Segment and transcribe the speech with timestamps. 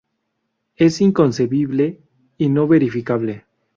[0.77, 1.99] Es inconcebible
[2.39, 3.45] y no verificable.